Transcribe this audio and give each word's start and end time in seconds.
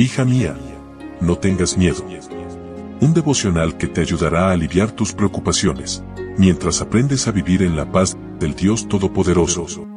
Hija 0.00 0.24
mía, 0.24 0.56
no 1.20 1.38
tengas 1.38 1.76
miedo. 1.76 2.04
Un 3.00 3.14
devocional 3.14 3.76
que 3.76 3.88
te 3.88 4.00
ayudará 4.00 4.46
a 4.46 4.52
aliviar 4.52 4.92
tus 4.92 5.12
preocupaciones, 5.12 6.04
mientras 6.36 6.80
aprendes 6.80 7.26
a 7.26 7.32
vivir 7.32 7.64
en 7.64 7.74
la 7.74 7.90
paz 7.90 8.16
del 8.38 8.54
Dios 8.54 8.86
Todopoderoso. 8.86 9.88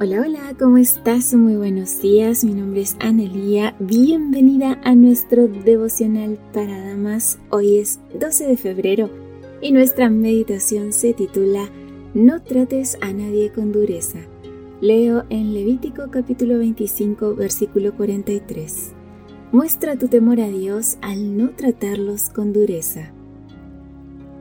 Hola, 0.00 0.22
hola, 0.22 0.54
¿cómo 0.58 0.78
estás? 0.78 1.34
Muy 1.34 1.54
buenos 1.54 2.02
días, 2.02 2.42
mi 2.42 2.54
nombre 2.54 2.80
es 2.80 2.96
Anelía, 2.98 3.76
bienvenida 3.78 4.80
a 4.82 4.96
nuestro 4.96 5.46
devocional 5.46 6.36
para 6.52 6.84
damas. 6.84 7.38
Hoy 7.50 7.78
es 7.78 8.00
12 8.18 8.48
de 8.48 8.56
febrero 8.56 9.25
y 9.60 9.72
nuestra 9.72 10.10
meditación 10.10 10.92
se 10.92 11.12
titula 11.12 11.68
No 12.14 12.42
trates 12.42 12.98
a 13.00 13.12
nadie 13.12 13.50
con 13.50 13.72
dureza. 13.72 14.18
Leo 14.80 15.24
en 15.30 15.54
Levítico 15.54 16.10
capítulo 16.10 16.58
25 16.58 17.34
versículo 17.34 17.94
43. 17.94 18.92
Muestra 19.52 19.96
tu 19.96 20.08
temor 20.08 20.40
a 20.40 20.48
Dios 20.48 20.98
al 21.00 21.36
no 21.36 21.50
tratarlos 21.50 22.28
con 22.28 22.52
dureza. 22.52 23.12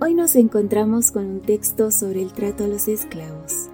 Hoy 0.00 0.14
nos 0.14 0.34
encontramos 0.34 1.12
con 1.12 1.26
un 1.26 1.40
texto 1.40 1.90
sobre 1.92 2.20
el 2.20 2.32
trato 2.32 2.64
a 2.64 2.68
los 2.68 2.88
esclavos. 2.88 3.70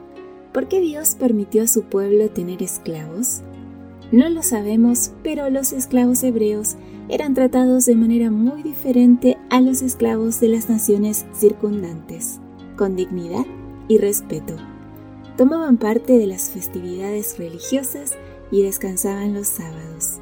¿Por 0.52 0.69
qué 0.69 0.80
Dios 0.80 1.14
permitió 1.14 1.62
a 1.62 1.66
su 1.66 1.84
pueblo 1.84 2.28
tener 2.28 2.62
esclavos? 2.62 3.41
No 4.12 4.28
lo 4.28 4.42
sabemos, 4.42 5.12
pero 5.22 5.48
los 5.48 5.72
esclavos 5.72 6.22
hebreos 6.25 6.77
eran 7.10 7.34
tratados 7.34 7.87
de 7.87 7.96
manera 7.96 8.30
muy 8.30 8.62
diferente 8.62 9.37
a 9.50 9.60
los 9.60 9.82
esclavos 9.82 10.41
de 10.41 10.48
las 10.48 10.69
naciones 10.69 11.27
circundantes, 11.33 12.41
con 12.77 12.95
dignidad 12.95 13.45
y 13.88 13.98
respeto. 13.98 14.55
Tomaban 15.36 15.77
parte 15.77 16.19
de 16.19 16.27
las 16.28 16.50
festividades 16.50 17.36
religiosas 17.36 18.12
y 18.53 18.62
descansaban 18.62 19.34
los 19.34 19.48
sábados. 19.48 20.20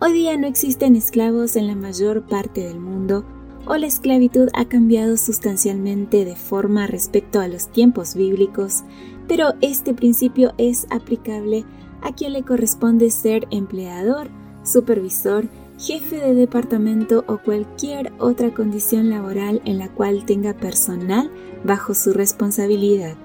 Hoy 0.00 0.12
día 0.12 0.36
no 0.36 0.46
existen 0.46 0.94
esclavos 0.94 1.56
en 1.56 1.66
la 1.66 1.74
mayor 1.74 2.26
parte 2.26 2.62
del 2.62 2.78
mundo 2.78 3.24
o 3.66 3.76
la 3.76 3.86
esclavitud 3.86 4.48
ha 4.54 4.64
cambiado 4.66 5.16
sustancialmente 5.16 6.24
de 6.24 6.36
forma 6.36 6.86
respecto 6.86 7.40
a 7.40 7.48
los 7.48 7.68
tiempos 7.68 8.14
bíblicos, 8.14 8.84
pero 9.28 9.54
este 9.60 9.94
principio 9.94 10.52
es 10.58 10.86
aplicable 10.90 11.64
a 12.00 12.12
quien 12.12 12.32
le 12.32 12.42
corresponde 12.42 13.10
ser 13.10 13.46
empleador, 13.50 14.28
supervisor 14.64 15.48
jefe 15.82 16.16
de 16.16 16.34
departamento 16.34 17.24
o 17.26 17.38
cualquier 17.38 18.12
otra 18.20 18.54
condición 18.54 19.10
laboral 19.10 19.60
en 19.64 19.78
la 19.78 19.88
cual 19.88 20.24
tenga 20.24 20.54
personal 20.54 21.28
bajo 21.64 21.94
su 21.94 22.12
responsabilidad. 22.12 23.16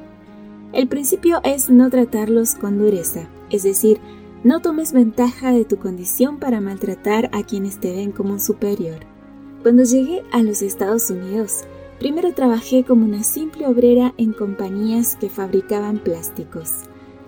El 0.73 0.87
principio 0.87 1.39
es 1.43 1.69
no 1.69 1.91
tratarlos 1.91 2.55
con 2.55 2.79
dureza, 2.79 3.27
es 3.51 3.61
decir, 3.61 3.99
no 4.43 4.59
tomes 4.59 4.91
ventaja 4.91 5.51
de 5.51 5.65
tu 5.65 5.77
condición 5.77 6.39
para 6.39 6.59
maltratar 6.59 7.29
a 7.31 7.43
quienes 7.43 7.79
te 7.79 7.95
ven 7.95 8.11
como 8.11 8.33
un 8.33 8.39
superior. 8.39 9.01
Cuando 9.61 9.83
llegué 9.83 10.23
a 10.31 10.41
los 10.41 10.63
Estados 10.63 11.11
Unidos, 11.11 11.63
primero 11.99 12.33
trabajé 12.33 12.83
como 12.83 13.05
una 13.05 13.23
simple 13.23 13.67
obrera 13.67 14.15
en 14.17 14.33
compañías 14.33 15.15
que 15.15 15.29
fabricaban 15.29 15.99
plásticos. 15.99 16.85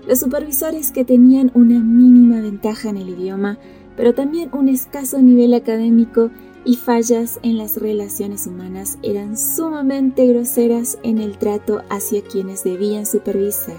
Los 0.08 0.22
supervisores 0.22 0.92
que 0.92 1.06
tenían 1.06 1.52
una 1.54 1.80
mínima 1.80 2.42
ventaja 2.42 2.90
en 2.90 2.98
el 2.98 3.10
idioma 3.10 3.60
pero 4.00 4.14
también 4.14 4.50
un 4.54 4.70
escaso 4.70 5.22
nivel 5.22 5.54
académico 5.54 6.30
y 6.64 6.78
fallas 6.78 7.38
en 7.44 7.58
las 7.58 7.76
relaciones 7.76 8.48
humanas 8.48 8.98
eran 9.04 9.38
sumamente 9.38 10.26
groseras 10.26 10.98
en 11.04 11.18
el 11.18 11.38
trato 11.38 11.82
hacia 11.90 12.22
quienes 12.22 12.64
debían 12.64 13.06
supervisar. 13.06 13.76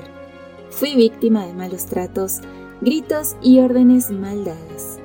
Fui 0.69 0.95
víctima 0.95 1.47
de 1.47 1.55
malos 1.55 1.87
tratos, 1.87 2.41
gritos 2.83 3.35
y 3.41 3.61
órdenes 3.61 4.11
mal 4.11 4.45
dadas. 4.45 4.99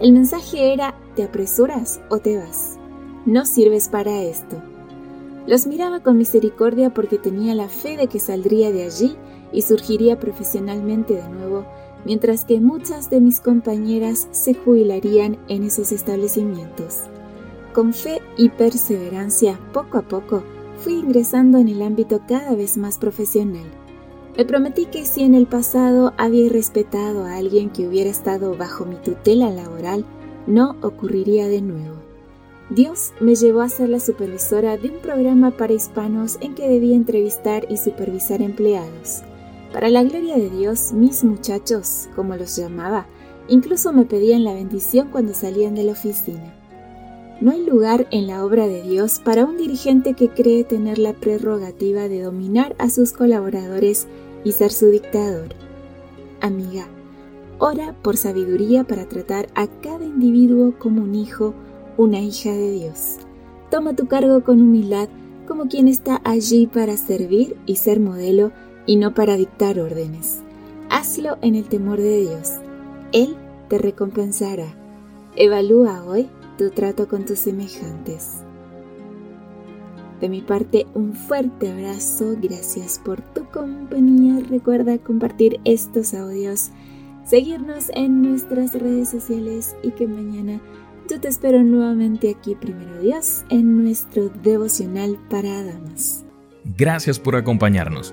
El 0.00 0.12
mensaje 0.12 0.72
era, 0.72 0.96
te 1.14 1.22
apresuras 1.22 2.00
o 2.08 2.18
te 2.18 2.36
vas. 2.36 2.76
No 3.24 3.46
sirves 3.46 3.88
para 3.88 4.20
esto. 4.20 4.60
Los 5.46 5.68
miraba 5.68 6.00
con 6.00 6.18
misericordia 6.18 6.92
porque 6.92 7.18
tenía 7.18 7.54
la 7.54 7.68
fe 7.68 7.96
de 7.96 8.08
que 8.08 8.18
saldría 8.18 8.72
de 8.72 8.82
allí 8.82 9.16
y 9.52 9.62
surgiría 9.62 10.18
profesionalmente 10.18 11.14
de 11.14 11.28
nuevo 11.28 11.64
mientras 12.06 12.44
que 12.44 12.60
muchas 12.60 13.10
de 13.10 13.20
mis 13.20 13.40
compañeras 13.40 14.28
se 14.30 14.54
jubilarían 14.54 15.38
en 15.48 15.64
esos 15.64 15.90
establecimientos. 15.90 17.00
Con 17.74 17.92
fe 17.92 18.22
y 18.38 18.48
perseverancia, 18.48 19.58
poco 19.72 19.98
a 19.98 20.02
poco, 20.02 20.44
fui 20.78 20.94
ingresando 20.94 21.58
en 21.58 21.68
el 21.68 21.82
ámbito 21.82 22.22
cada 22.26 22.54
vez 22.54 22.76
más 22.76 22.98
profesional. 22.98 23.66
Me 24.36 24.44
prometí 24.44 24.86
que 24.86 25.04
si 25.04 25.24
en 25.24 25.34
el 25.34 25.46
pasado 25.46 26.12
había 26.16 26.48
respetado 26.48 27.24
a 27.24 27.36
alguien 27.36 27.70
que 27.70 27.88
hubiera 27.88 28.08
estado 28.08 28.56
bajo 28.56 28.86
mi 28.86 28.96
tutela 28.96 29.50
laboral, 29.50 30.04
no 30.46 30.76
ocurriría 30.82 31.48
de 31.48 31.60
nuevo. 31.60 31.96
Dios 32.70 33.12
me 33.20 33.34
llevó 33.34 33.62
a 33.62 33.68
ser 33.68 33.88
la 33.88 34.00
supervisora 34.00 34.76
de 34.76 34.90
un 34.90 34.98
programa 34.98 35.50
para 35.50 35.72
hispanos 35.72 36.38
en 36.40 36.54
que 36.54 36.68
debía 36.68 36.94
entrevistar 36.94 37.66
y 37.68 37.78
supervisar 37.78 38.42
empleados. 38.42 39.22
Para 39.72 39.90
la 39.90 40.02
gloria 40.04 40.36
de 40.36 40.50
Dios, 40.50 40.92
mis 40.92 41.24
muchachos, 41.24 42.08
como 42.14 42.36
los 42.36 42.56
llamaba, 42.56 43.06
incluso 43.48 43.92
me 43.92 44.04
pedían 44.04 44.44
la 44.44 44.54
bendición 44.54 45.08
cuando 45.10 45.34
salían 45.34 45.74
de 45.74 45.84
la 45.84 45.92
oficina. 45.92 46.54
No 47.40 47.50
hay 47.50 47.66
lugar 47.66 48.06
en 48.12 48.26
la 48.26 48.44
obra 48.44 48.66
de 48.66 48.82
Dios 48.82 49.20
para 49.22 49.44
un 49.44 49.58
dirigente 49.58 50.14
que 50.14 50.30
cree 50.30 50.64
tener 50.64 50.98
la 50.98 51.12
prerrogativa 51.12 52.08
de 52.08 52.22
dominar 52.22 52.74
a 52.78 52.88
sus 52.88 53.12
colaboradores 53.12 54.06
y 54.42 54.52
ser 54.52 54.72
su 54.72 54.86
dictador. 54.86 55.48
Amiga, 56.40 56.86
ora 57.58 57.94
por 58.02 58.16
sabiduría 58.16 58.84
para 58.84 59.06
tratar 59.06 59.48
a 59.54 59.66
cada 59.66 60.06
individuo 60.06 60.74
como 60.78 61.02
un 61.02 61.14
hijo, 61.14 61.52
una 61.98 62.20
hija 62.20 62.52
de 62.52 62.70
Dios. 62.70 63.16
Toma 63.70 63.94
tu 63.94 64.06
cargo 64.06 64.42
con 64.42 64.62
humildad 64.62 65.10
como 65.46 65.68
quien 65.68 65.88
está 65.88 66.22
allí 66.24 66.66
para 66.66 66.96
servir 66.96 67.56
y 67.66 67.76
ser 67.76 68.00
modelo 68.00 68.52
y 68.86 68.96
no 68.96 69.14
para 69.14 69.36
dictar 69.36 69.78
órdenes. 69.78 70.40
Hazlo 70.90 71.38
en 71.42 71.54
el 71.56 71.68
temor 71.68 71.98
de 71.98 72.20
Dios. 72.20 72.52
Él 73.12 73.36
te 73.68 73.78
recompensará. 73.78 74.66
Evalúa 75.34 76.04
hoy 76.04 76.28
tu 76.56 76.70
trato 76.70 77.08
con 77.08 77.24
tus 77.24 77.40
semejantes. 77.40 78.38
De 80.20 80.28
mi 80.28 80.40
parte, 80.40 80.86
un 80.94 81.12
fuerte 81.12 81.70
abrazo. 81.70 82.36
Gracias 82.40 82.98
por 83.04 83.20
tu 83.20 83.44
compañía. 83.50 84.42
Recuerda 84.48 84.96
compartir 84.98 85.60
estos 85.64 86.14
audios, 86.14 86.70
seguirnos 87.24 87.90
en 87.94 88.22
nuestras 88.22 88.72
redes 88.72 89.10
sociales 89.10 89.76
y 89.82 89.90
que 89.90 90.06
mañana 90.06 90.60
yo 91.08 91.20
te 91.20 91.28
espero 91.28 91.62
nuevamente 91.62 92.30
aquí, 92.30 92.54
primero 92.54 93.00
Dios, 93.00 93.44
en 93.48 93.82
nuestro 93.82 94.28
devocional 94.42 95.18
para 95.30 95.62
damas. 95.62 96.24
Gracias 96.64 97.20
por 97.20 97.36
acompañarnos. 97.36 98.12